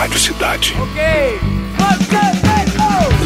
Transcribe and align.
Rádio 0.00 0.18
Cidade. 0.18 0.74
Ok. 0.80 1.02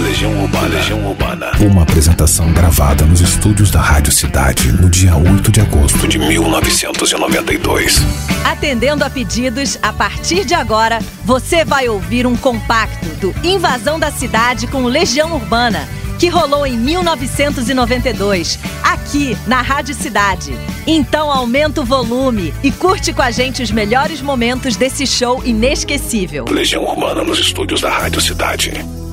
Legião 0.03 0.43
Urbana. 0.43 0.75
Legião 0.75 1.07
Urbana. 1.07 1.53
Uma 1.61 1.85
apresentação 1.85 2.53
gravada 2.53 3.07
nos 3.07 3.21
estúdios 3.21 3.71
da 3.71 3.81
Rádio 3.81 4.11
Cidade 4.11 4.73
no 4.73 4.91
dia 4.91 5.15
8 5.15 5.53
de 5.53 5.61
agosto 5.61 6.09
de 6.09 6.19
1992. 6.19 8.03
Atendendo 8.45 9.05
a 9.05 9.11
pedidos, 9.11 9.79
a 9.83 9.93
partir 9.93 10.45
de 10.45 10.55
agora, 10.55 10.99
você 11.25 11.65
vai 11.65 11.89
ouvir 11.89 12.27
um 12.27 12.35
compacto 12.35 13.07
do 13.21 13.33
Invasão 13.47 13.97
da 13.97 14.11
Cidade 14.11 14.67
com 14.67 14.83
Legião 14.87 15.33
Urbana, 15.33 15.89
que 16.19 16.29
rolou 16.29 16.67
em 16.67 16.77
1992, 16.77 18.59
aqui 18.83 19.37
na 19.47 19.61
Rádio 19.63 19.95
Cidade. 19.95 20.53
Então 20.87 21.31
aumenta 21.31 21.81
o 21.81 21.85
volume 21.85 22.53
e 22.63 22.71
curte 22.71 23.13
com 23.13 23.23
a 23.23 23.31
gente 23.31 23.63
os 23.63 23.71
melhores 23.71 24.21
momentos 24.21 24.77
desse 24.77 25.07
show 25.07 25.43
inesquecível. 25.45 26.45
Legião 26.51 26.85
Urbana 26.85 27.23
nos 27.23 27.39
estúdios 27.39 27.81
da 27.81 27.91
Rádio 27.91 28.21
Cidade. 28.21 29.04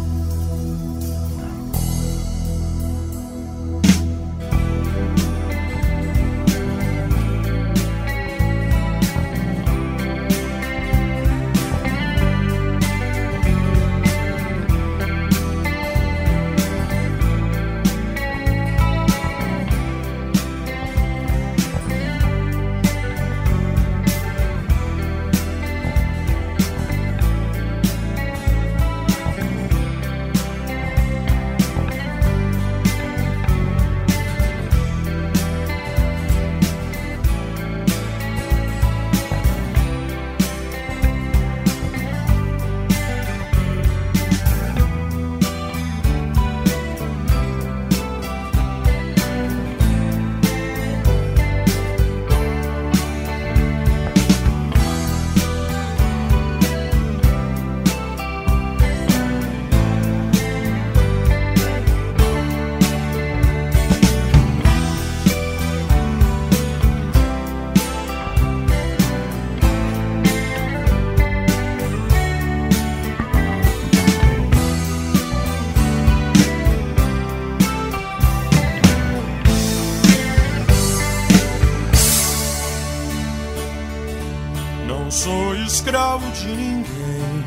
Sou 85.11 85.53
escravo 85.55 86.25
de 86.31 86.47
ninguém. 86.47 87.45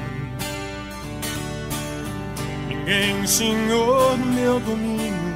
Ninguém, 2.68 3.26
Senhor, 3.26 4.18
no 4.18 4.26
meu 4.26 4.60
domínio. 4.60 5.34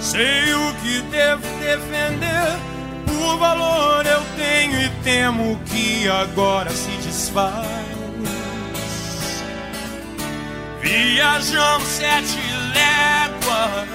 Sei 0.00 0.54
o 0.54 0.74
que 0.74 1.02
devo 1.10 1.42
defender. 1.58 2.60
o 3.10 3.36
valor 3.38 4.06
eu 4.06 4.22
tenho 4.36 4.80
e 4.80 4.88
temo 5.02 5.58
que 5.66 6.08
agora 6.08 6.70
se 6.70 6.92
desfaz. 6.98 7.66
Viajamos 10.80 11.88
sete 11.88 12.38
léguas 12.72 13.88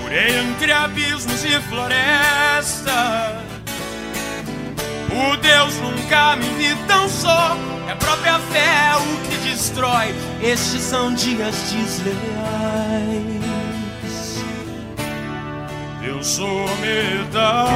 por 0.00 0.12
entre 0.12 0.72
abismos 0.72 1.44
e 1.44 1.60
florestas 1.62 3.53
o 5.14 5.36
Deus 5.36 5.76
nunca 5.76 6.34
me 6.34 6.48
vi 6.58 6.74
tão 6.88 7.08
só. 7.08 7.56
É 7.88 7.92
a 7.92 7.96
própria 7.96 8.40
fé 8.40 8.96
o 8.96 9.28
que 9.28 9.36
destrói. 9.48 10.12
Estes 10.42 10.82
são 10.82 11.14
dias 11.14 11.54
desleais. 11.70 13.34
Eu 16.02 16.22
sou 16.22 16.66
metal. 16.78 17.68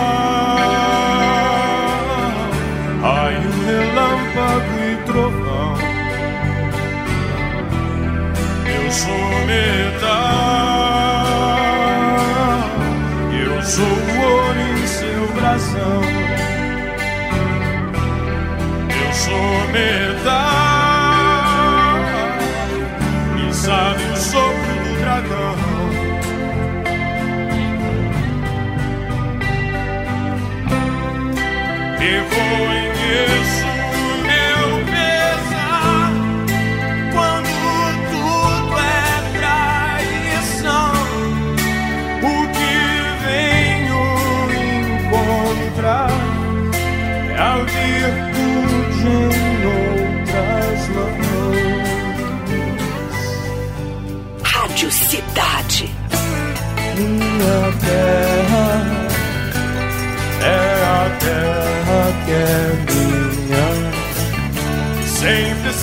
Ai, 3.05 3.37
o 3.37 3.51
relâmpago 3.67 4.75
e 4.83 4.97
trovão. 5.07 5.75
Eu 8.67 8.91
sou 8.91 9.47
metal. 9.47 10.19
Eu 13.33 13.63
sou 13.63 13.85
o 13.85 14.21
ouro 14.33 14.61
em 14.61 14.87
seu 14.87 15.33
brasão. 15.35 16.08
tormenta. 19.73 20.38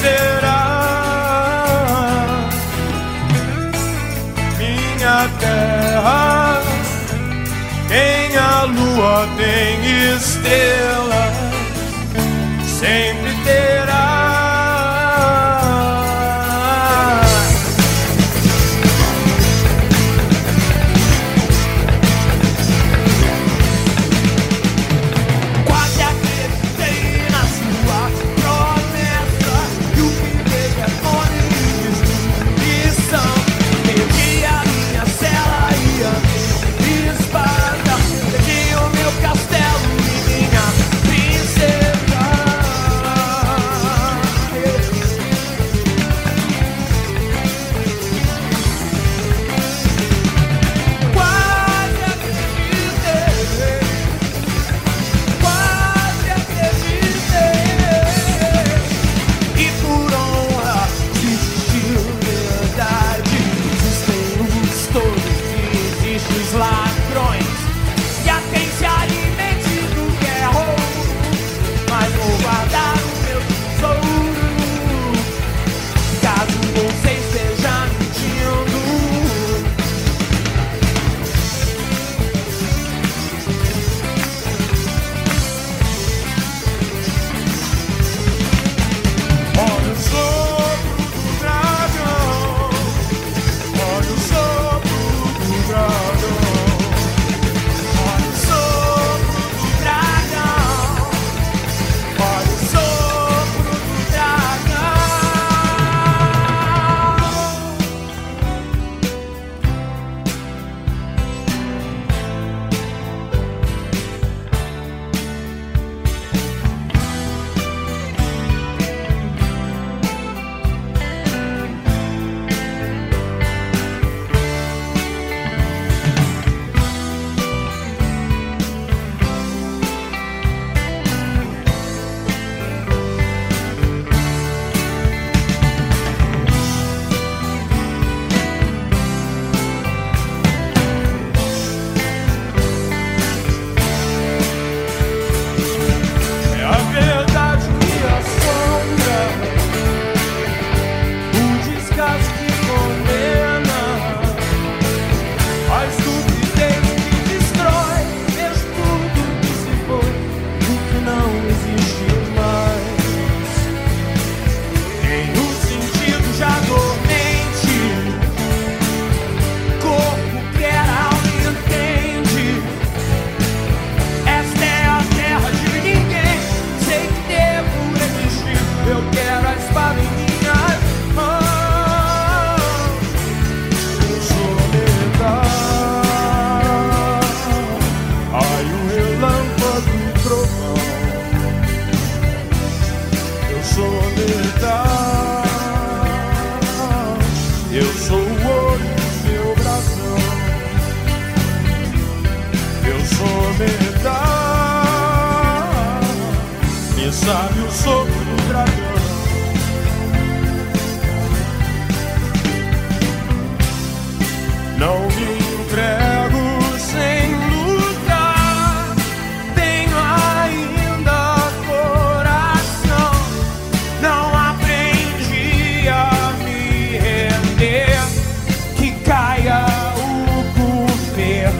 será 0.05 0.61
minha 4.59 5.29
terra, 5.39 6.61
quem 7.87 8.37
a 8.37 8.63
lua 8.65 9.27
tem 9.37 10.15
estrelas. 10.15 11.44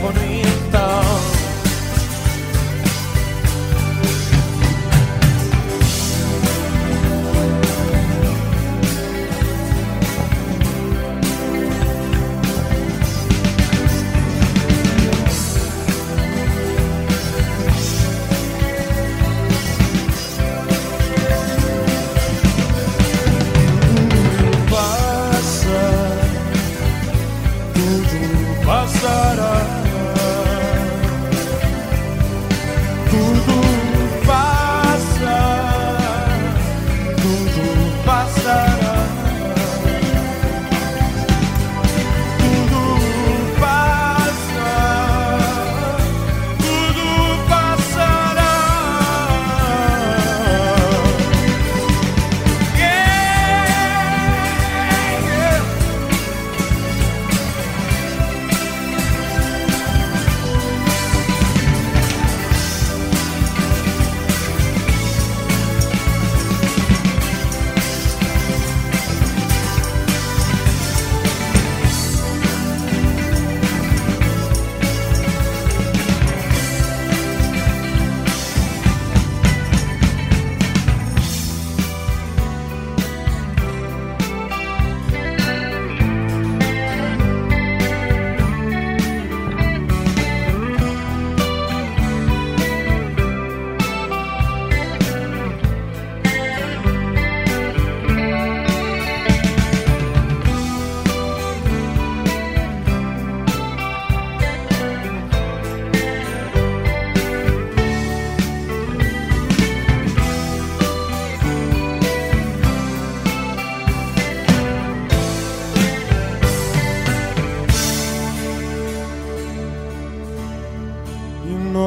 poner 0.05 0.54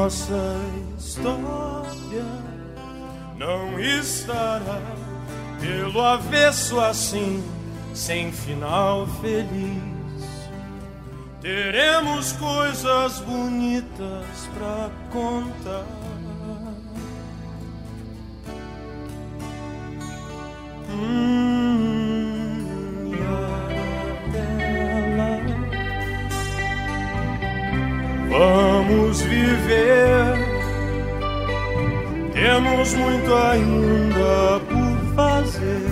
nossa 0.08 0.56
história 0.96 2.24
não 3.36 3.78
estará 3.78 4.80
pelo 5.60 6.00
avesso 6.00 6.80
assim, 6.80 7.44
sem 7.92 8.32
final 8.32 9.06
feliz. 9.20 9.82
Teremos 11.42 12.32
coisas 12.32 13.20
bonitas 13.20 14.48
pra 14.56 14.88
contar. 15.12 15.84
Hum. 20.90 21.47
viver. 29.22 30.36
Temos 32.32 32.94
muito 32.94 33.34
ainda 33.34 34.60
por 34.68 34.96
fazer. 35.14 35.88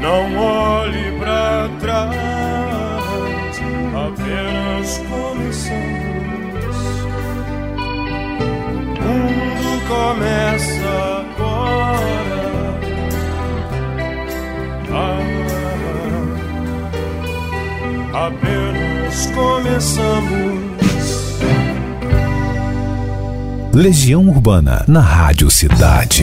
Não 0.00 0.36
olhe 0.36 1.18
para 1.18 1.68
trás, 1.80 2.14
apenas 3.94 4.98
começamos. 5.08 6.76
O 9.00 9.02
mundo 9.02 9.82
começa 9.88 10.92
agora. 11.20 12.44
Ah, 14.92 15.24
apenas 18.26 19.16
começamos. 19.34 20.53
Legião 23.74 24.28
Urbana, 24.28 24.84
na 24.86 25.00
Rádio 25.00 25.50
Cidade. 25.50 26.22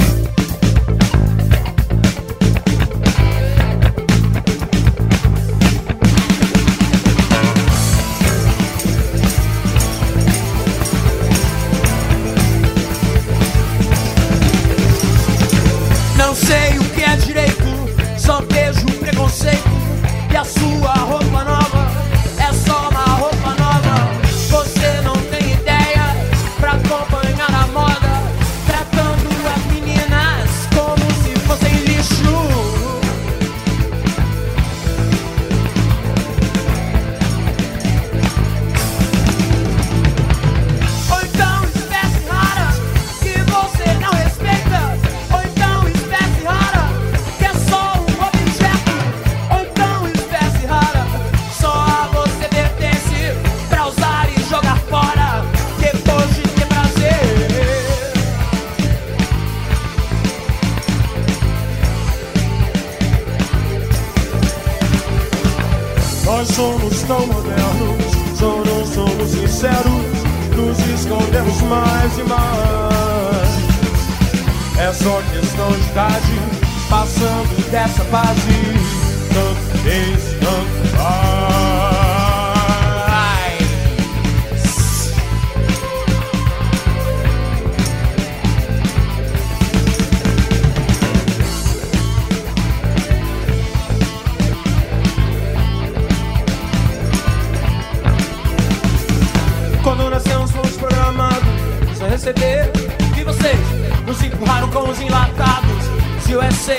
Com 104.72 104.89
os 104.89 105.00
enlatados. 105.00 105.84
Se 106.24 106.36
USA, 106.36 106.77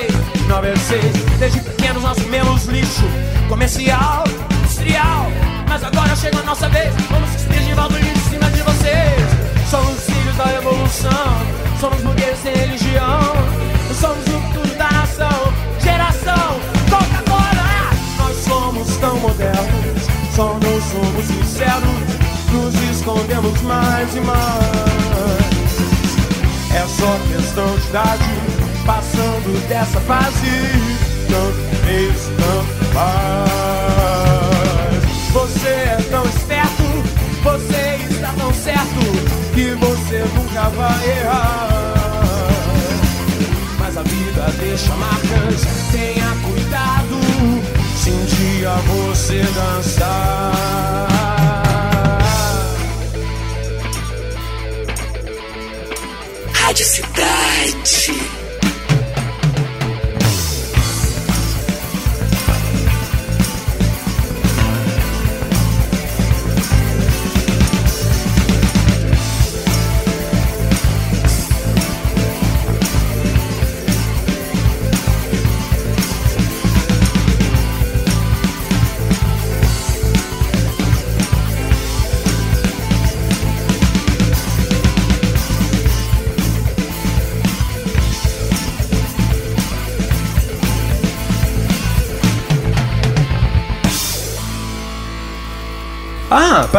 96, 0.49 1.05
desde 1.39 1.61
pequenos 1.61 2.03
nós 2.03 2.21
comemos 2.21 2.65
lixo 2.67 3.05
comercial, 3.49 4.25
industrial. 4.51 5.27
Mas 5.69 5.85
agora 5.85 6.17
chega 6.17 6.39
a 6.39 6.43
nossa 6.43 6.69
vez, 6.69 6.93
vamos 7.11 7.31
cuspir 7.31 7.61
de 7.63 7.75
volta 7.75 7.99
em 7.99 8.31
cima 8.31 8.51
de 8.51 8.63
vocês. 8.63 9.71
Somos 9.71 10.01
filhos 10.05 10.37
da 10.37 10.55
evolução, 10.55 11.47
somos 11.81 12.01
burgueses 12.03 12.39
sem 12.43 12.55
religião. 12.55 13.33
Somos 14.01 14.27
o 14.27 14.41
futuro 14.41 14.75
da 14.77 14.91
nação, 14.91 15.53
geração 15.81 16.61
Coca-Cola. 16.91 17.91
Nós 18.19 18.37
somos 18.39 18.97
tão 18.97 19.17
modernos, 19.19 20.03
só 20.35 20.55
não 20.55 20.81
somos 20.81 21.27
sinceros. 21.27 22.23
Nos 22.53 22.75
escondemos 22.91 23.61
mais 23.63 24.15
e 24.15 24.21
mais. 24.21 25.02
É 26.75 26.87
só 26.89 27.19
questão 27.29 27.77
de 27.79 27.87
idade, 27.89 28.25
passando 28.87 29.69
dessa 29.69 30.01
fase. 30.01 30.49
Tanto 31.29 31.77
fez, 31.85 32.31
tanto 32.37 32.85
faz. 32.93 33.53
Você 35.33 35.69
é 35.69 35.99
tão 36.11 36.25
esperto, 36.25 36.83
você 37.43 37.99
está 38.11 38.33
tão 38.39 38.53
certo 38.55 39.01
que 39.55 39.75
você 39.75 40.25
nunca 40.35 40.69
vai 40.71 41.11
errar. 41.19 42.49
Mas 43.79 43.97
a 43.97 44.03
vida 44.03 44.51
deixa 44.59 44.93
marcas, 44.95 45.65
tenha 45.93 46.35
cuidado 46.43 47.21
se 47.97 48.11
um 48.11 48.25
dia 48.25 48.73
você 48.89 49.45
dançar. 49.55 51.62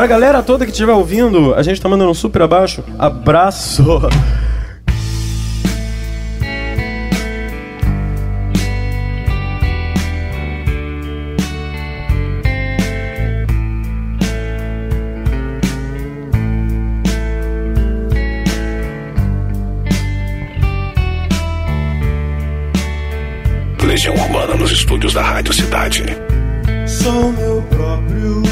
Pra 0.03 0.07
galera 0.09 0.43
toda 0.43 0.65
que 0.65 0.71
estiver 0.71 0.91
ouvindo, 0.91 1.55
a 1.55 1.63
gente 1.63 1.79
tá 1.79 1.87
mandando 1.87 2.11
um 2.11 2.13
super 2.13 2.41
abaixo. 2.41 2.83
Abraço! 2.99 4.01
Legião 23.81 24.15
Urbana 24.15 24.55
nos 24.55 24.71
estúdios 24.73 25.13
da 25.13 25.21
Rádio 25.21 25.53
Cidade. 25.53 26.03
Sou 26.85 27.31
meu 27.31 27.61
próprio 27.69 28.42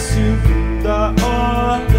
Silvita, 0.00 1.12
ó. 1.22 1.76
Oh. 1.76 1.89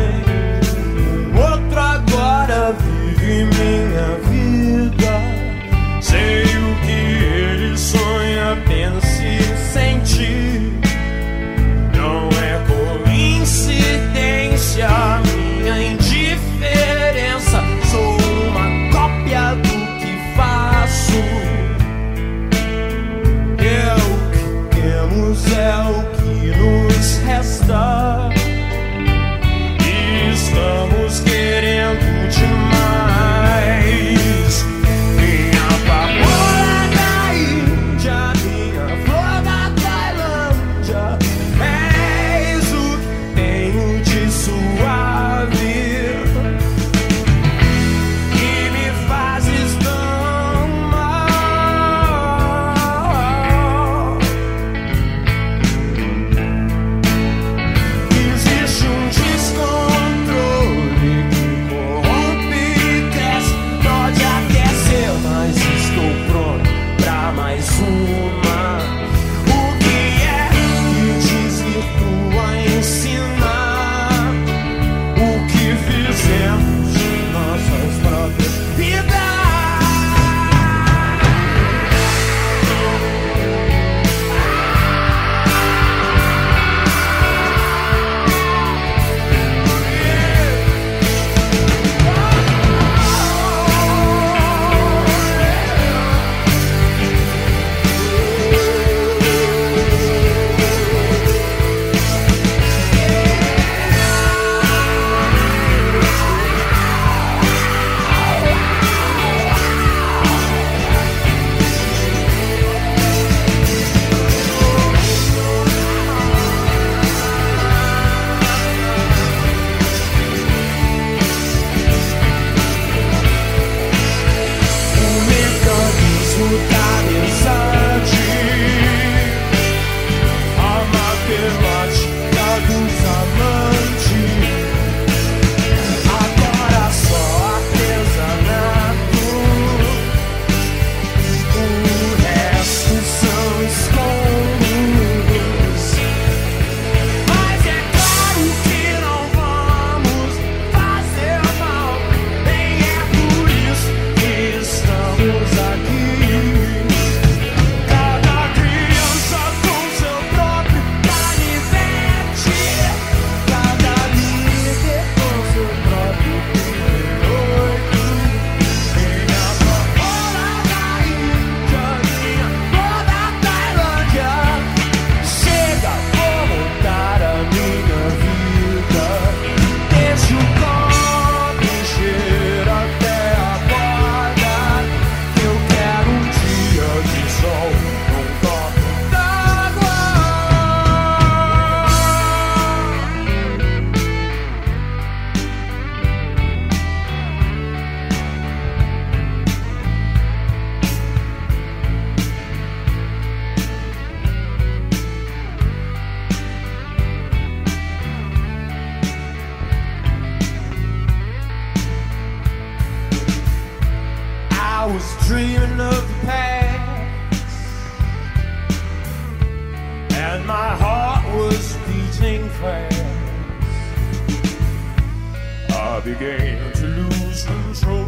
To 226.41 226.86
lose 226.88 227.43
control. 227.43 228.00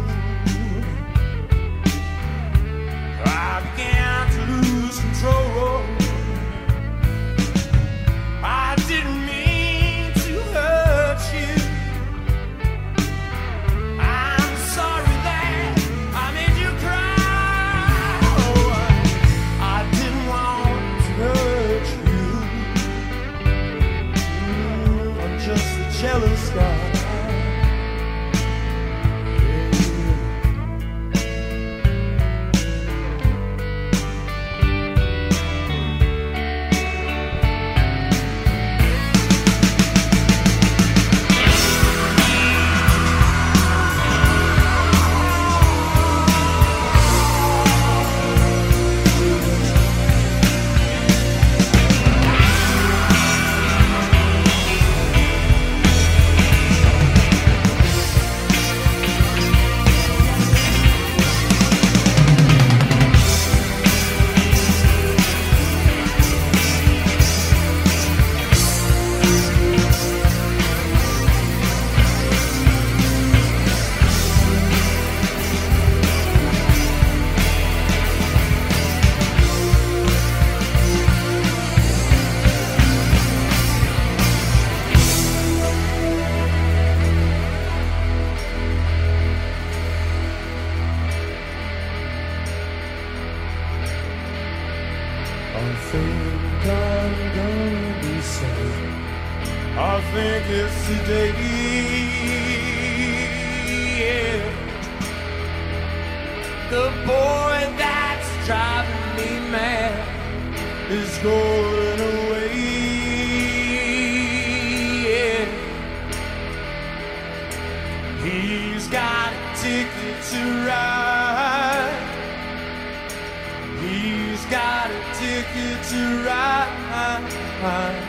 high. 127.64 128.03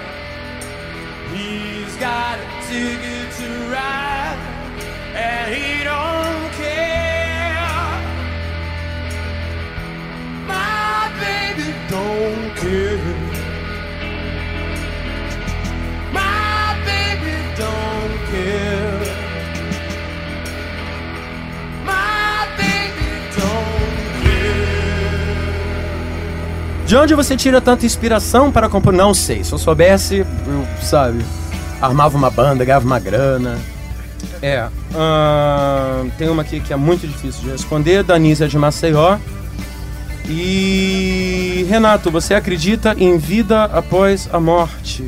De 26.85 26.95
onde 26.95 27.15
você 27.15 27.35
tira 27.35 27.59
tanta 27.59 27.85
inspiração 27.85 28.51
para 28.51 28.69
compor? 28.69 28.93
Não 28.93 29.13
sei. 29.13 29.43
Se 29.43 29.51
eu 29.51 29.57
soubesse, 29.57 30.17
eu, 30.19 30.67
sabe, 30.81 31.25
armava 31.81 32.15
uma 32.15 32.29
banda, 32.29 32.63
ganhava 32.63 32.85
uma 32.85 32.99
grana. 32.99 33.57
É. 34.41 34.67
tem 36.17 36.29
uma 36.29 36.43
aqui 36.43 36.59
que 36.59 36.71
é 36.71 36.75
muito 36.75 37.07
difícil 37.07 37.41
de 37.41 37.49
responder. 37.49 38.03
Danísia 38.03 38.47
de 38.47 38.57
Maceió. 38.57 39.17
E. 40.27 41.65
Renato, 41.67 42.11
você 42.11 42.35
acredita 42.35 42.95
em 42.97 43.17
vida 43.17 43.65
após 43.65 44.29
a 44.31 44.39
morte? 44.39 45.03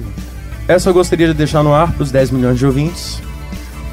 Essa 0.67 0.89
eu 0.89 0.93
gostaria 0.93 1.27
de 1.27 1.33
deixar 1.33 1.63
no 1.63 1.73
ar 1.73 1.91
para 1.91 2.03
os 2.03 2.11
10 2.11 2.31
milhões 2.31 2.57
de 2.57 2.65
ouvintes. 2.65 3.21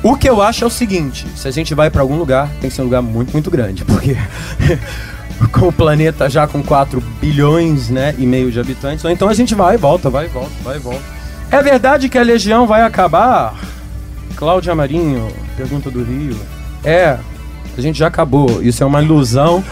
O 0.03 0.17
que 0.17 0.29
eu 0.29 0.43
acho 0.43 0.65
é 0.65 0.67
o 0.67 0.71
seguinte: 0.71 1.27
se 1.37 1.47
a 1.49 1.51
gente 1.51 1.75
vai 1.75 1.91
para 1.91 2.01
algum 2.03 2.17
lugar, 2.17 2.49
tem 2.61 2.69
que 2.69 2.77
ser 2.77 2.83
um 2.83 2.87
lugar 2.87 3.03
muito, 3.03 3.33
muito 3.33 3.51
grande, 3.51 3.85
porque 3.85 4.17
com 5.53 5.69
o 5.69 5.73
planeta 5.73 6.29
já 6.29 6.47
com 6.47 6.63
4 6.63 7.01
bilhões, 7.21 7.91
né, 7.91 8.15
e 8.19 8.27
meio 8.27 8.51
de 8.51 8.61
habitantes, 8.61 9.05
então 9.05 9.29
a 9.29 9.35
gente 9.35 9.55
vai 9.55 9.75
e 9.75 9.79
volta, 9.79 10.11
vai 10.11 10.27
e 10.27 10.29
volta, 10.29 10.53
vai 10.63 10.77
e 10.77 10.81
volta. 10.81 11.03
É 11.51 11.63
verdade 11.63 12.09
que 12.09 12.19
a 12.19 12.23
Legião 12.23 12.67
vai 12.67 12.83
acabar? 12.83 13.55
Cláudia 14.37 14.75
Marinho, 14.75 15.29
pergunta 15.57 15.91
do 15.91 16.03
Rio. 16.03 16.37
É, 16.83 17.19
a 17.77 17.81
gente 17.81 17.99
já 17.99 18.09
acabou, 18.09 18.63
isso 18.63 18.83
é 18.83 18.87
uma 18.87 19.03
ilusão. 19.03 19.65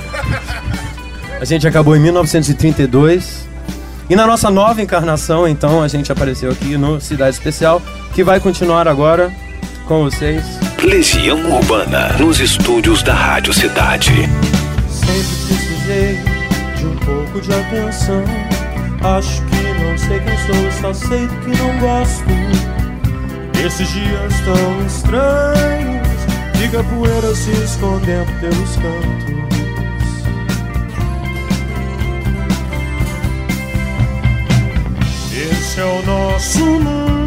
A 1.41 1.45
gente 1.45 1.67
acabou 1.67 1.97
em 1.97 2.01
1932. 2.01 3.49
E 4.09 4.15
na 4.15 4.27
nossa 4.27 4.51
nova 4.51 4.81
encarnação, 4.83 5.49
então, 5.49 5.83
a 5.83 5.89
gente 5.89 6.13
apareceu 6.13 6.51
aqui 6.53 6.77
no 6.77 7.01
Cidade 7.01 7.35
Especial, 7.35 7.83
que 8.15 8.23
vai 8.23 8.39
continuar 8.39 8.87
agora 8.87 9.33
com 9.87 10.05
vocês. 10.05 10.45
Legião 10.83 11.39
Urbana, 11.53 12.13
nos 12.19 12.39
estúdios 12.39 13.03
da 13.03 13.15
Rádio 13.15 13.53
Cidade. 13.53 14.29
Precisei 15.83 16.17
de 16.77 16.87
um 16.87 16.97
pouco 16.99 17.41
de 17.41 17.53
atenção. 17.53 18.23
Acho 19.03 19.43
que 19.47 19.83
não 19.83 19.99
sei 19.99 20.21
quem 20.21 20.39
sou, 20.47 20.71
só 20.81 20.95
sei 20.95 21.27
que 21.27 21.51
não 21.59 21.77
gosto. 21.81 22.25
Esses 23.65 23.89
dias 23.89 24.33
tão 24.45 24.87
estranhos, 24.87 26.07
fica 26.57 26.85
poeira 26.85 27.35
se 27.35 27.51
escondendo 27.51 28.31
pelos 28.41 28.77
cantos. 28.77 29.43
Esse 35.35 35.81
é 35.81 35.85
o 35.85 36.03
nosso 36.07 36.65
mundo. 36.65 37.22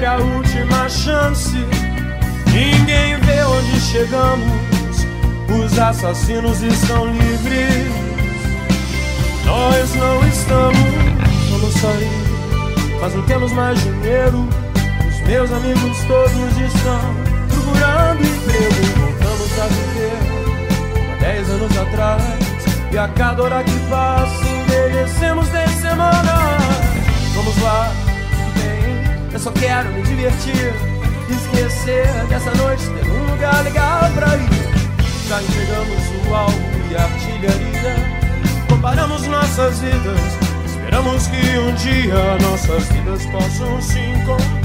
Sempre 0.00 0.06
a 0.06 0.16
última 0.16 0.88
chance. 0.88 1.56
Ninguém 2.46 3.16
vê 3.20 3.42
onde 3.44 3.80
chegamos. 3.80 5.06
Os 5.48 5.78
assassinos 5.78 6.62
estão 6.62 7.06
livres. 7.06 7.92
Nós 9.44 9.94
não 9.94 10.26
estamos. 10.26 10.78
Vamos 11.50 11.74
sair, 11.74 12.98
mas 13.00 13.14
não 13.14 13.22
temos 13.24 13.52
mais 13.52 13.78
dinheiro. 13.80 14.48
Os 15.06 15.20
meus 15.26 15.52
amigos 15.52 15.98
todos 16.06 16.56
estão 16.56 17.14
procurando 17.48 18.22
emprego. 18.22 19.00
Voltamos 19.00 19.58
a 19.58 19.66
viver 19.66 21.12
há 21.12 21.20
10 21.20 21.50
anos 21.50 21.78
atrás. 21.78 22.22
E 22.92 22.98
a 22.98 23.08
cada 23.08 23.42
hora 23.42 23.62
que 23.62 23.78
passa, 23.90 24.44
envelhecemos 24.48 25.48
10 25.48 25.70
semanas. 25.72 26.62
Vamos 27.34 27.62
lá. 27.62 28.09
Eu 29.32 29.38
só 29.38 29.50
quero 29.52 29.90
me 29.92 30.02
divertir. 30.02 30.72
Esquecer 31.30 32.06
dessa 32.28 32.52
noite, 32.56 32.82
ter 32.90 33.08
um 33.08 33.30
lugar 33.30 33.62
legal 33.62 34.10
pra 34.14 34.36
ir. 34.36 34.48
Já 35.28 35.40
entregamos 35.40 36.28
o 36.28 36.34
álcool 36.34 36.90
e 36.90 36.96
a 36.96 37.04
artilharia. 37.04 37.96
Comparamos 38.68 39.26
nossas 39.28 39.78
vidas. 39.78 40.20
Esperamos 40.66 41.26
que 41.28 41.58
um 41.58 41.74
dia 41.74 42.38
nossas 42.42 42.88
vidas 42.88 43.24
possam 43.26 43.80
se 43.80 44.00
encontrar. 44.00 44.59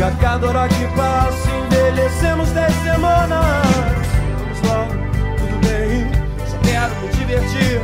E 0.00 0.02
a 0.02 0.10
cada 0.12 0.48
hora 0.48 0.66
que 0.66 0.86
passa 0.96 1.50
envelhecemos 1.50 2.48
dez 2.52 2.72
semanas. 2.82 3.66
Vamos 4.48 4.62
lá, 4.66 4.88
tudo 5.36 5.60
bem. 5.60 6.10
Só 6.48 6.56
quero 6.64 6.94
me 7.02 7.08
divertir. 7.08 7.82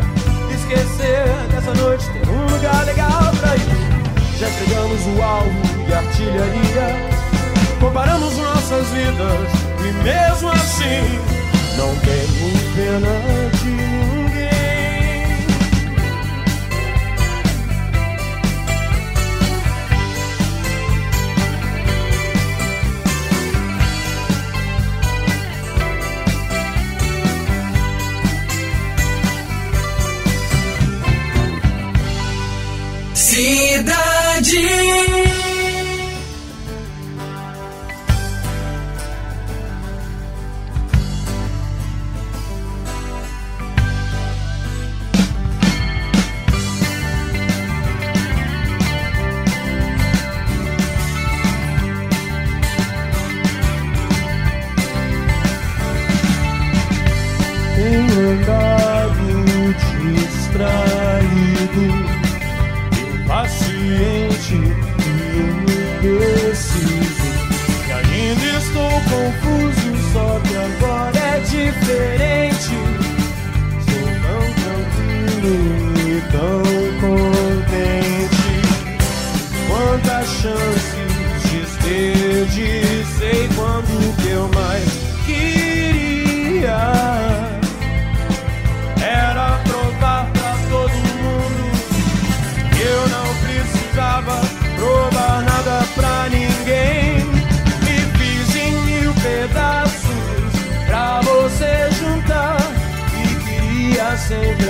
Esquecer 0.51 1.27
dessa 1.51 1.75
noite 1.75 2.07
Ter 2.11 2.27
um 2.27 2.47
lugar 2.47 2.87
legal 2.87 3.31
pra 3.39 3.55
ir. 3.57 3.69
Já 4.39 4.49
chegamos 4.49 5.07
o 5.09 5.23
alvo 5.23 5.51
e 5.87 5.93
a 5.93 5.99
artilharia. 5.99 6.97
Comparamos 7.81 8.39
nossas 8.39 8.89
vidas 8.89 9.51
E 9.81 9.93
mesmo 10.03 10.49
assim 10.49 11.21
Não 11.77 11.95
tenho 11.97 12.57
pena 12.75 13.51
de 13.61 13.69
ninguém 13.69 14.26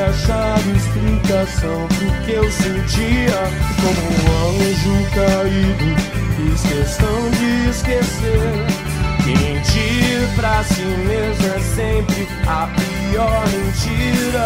achar 0.06 0.58
explicação 0.76 1.86
pro 1.88 2.24
que 2.24 2.32
eu 2.32 2.50
sentia 2.50 3.40
como 3.80 4.02
um 4.12 4.60
anjo 4.60 4.96
caído. 5.14 5.88
Fiz 6.36 6.62
questão 6.62 7.30
de 7.30 7.70
esquecer. 7.70 8.66
Mentir 9.24 10.36
pra 10.36 10.62
si 10.64 10.82
mesmo 10.82 11.46
é 11.46 11.60
sempre 11.60 12.28
a 12.46 12.68
pior 12.68 13.44
mentira. 13.48 14.44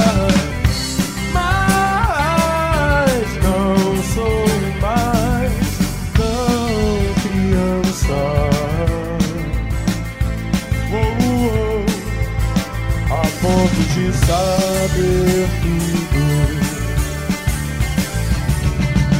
De 13.94 14.12
saber 14.26 15.48
tudo. 15.62 16.60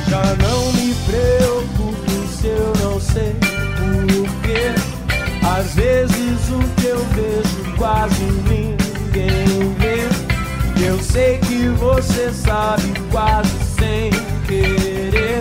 Já 0.09 0.35
não 0.37 0.73
me 0.73 0.95
preocupo 1.07 2.29
se 2.29 2.47
eu 2.49 2.73
não 2.83 3.01
sei 3.01 3.35
porquê. 3.79 4.75
Às 5.59 5.75
vezes 5.75 6.51
o 6.51 6.59
que 6.81 6.87
eu 6.87 7.05
vejo 7.15 7.77
quase 7.77 8.23
ninguém 8.49 9.75
vê. 9.79 10.09
Eu 10.85 10.99
sei 11.01 11.39
que 11.39 11.69
você 11.79 12.31
sabe 12.33 12.93
quase 13.11 13.51
sem 13.79 14.11
querer. 14.47 15.41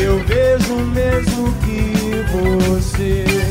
Eu 0.00 0.18
vejo 0.24 0.74
mesmo 0.92 1.54
que 1.64 1.92
você. 2.32 3.43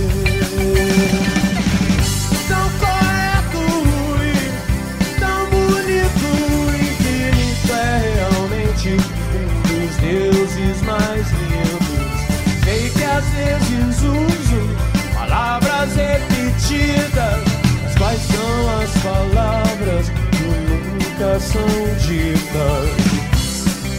Palavras 15.14 15.96
repetidas, 15.96 17.44
mas 17.84 17.96
quais 17.98 18.22
são 18.22 18.82
as 18.82 18.92
palavras 19.04 20.10
que 20.32 20.44
nunca 20.44 21.40
são 21.40 21.70
ditas? 22.00 22.90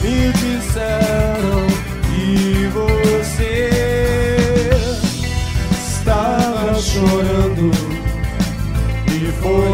Me 0.03 0.33
disseram 0.33 1.67
que 2.03 2.69
você 2.69 3.71
estava 5.73 6.75
chorando 6.75 7.71
e 9.11 9.33
foi 9.43 9.74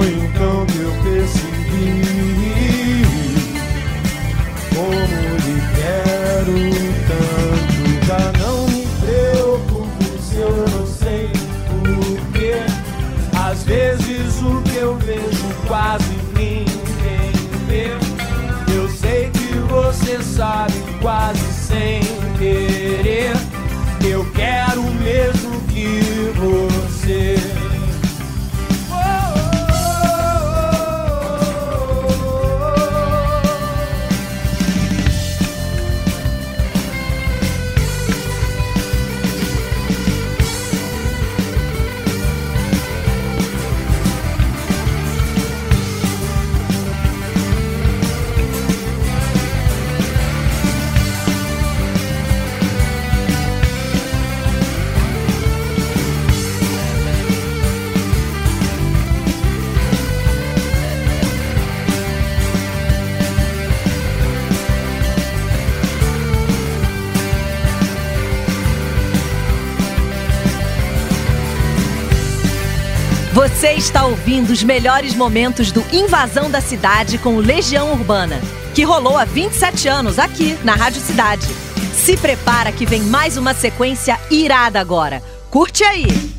está 73.80 74.04
ouvindo 74.04 74.50
os 74.50 74.62
melhores 74.62 75.14
momentos 75.14 75.72
do 75.72 75.82
Invasão 75.90 76.50
da 76.50 76.60
Cidade 76.60 77.16
com 77.16 77.36
o 77.36 77.40
Legião 77.40 77.92
Urbana, 77.92 78.38
que 78.74 78.84
rolou 78.84 79.16
há 79.16 79.24
27 79.24 79.88
anos 79.88 80.18
aqui 80.18 80.56
na 80.62 80.74
Rádio 80.74 81.00
Cidade. 81.00 81.46
Se 81.94 82.14
prepara 82.18 82.72
que 82.72 82.84
vem 82.84 83.00
mais 83.00 83.38
uma 83.38 83.54
sequência 83.54 84.20
irada 84.30 84.78
agora. 84.78 85.22
Curte 85.50 85.82
aí! 85.82 86.29